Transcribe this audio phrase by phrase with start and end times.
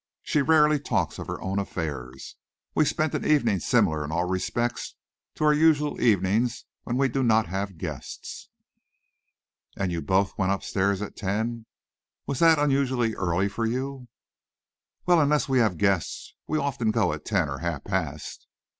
[0.23, 2.35] She rarely talks of her own affairs.
[2.73, 4.95] We spent an evening similar in all respects
[5.35, 6.49] to our usual evening
[6.85, 8.49] when we do not have guests."
[9.77, 11.67] "And you both went upstairs at ten.
[12.25, 14.07] Was that unusually early for you?"
[15.05, 18.47] "Well, unless we have guests, we often go at ten or half past ten."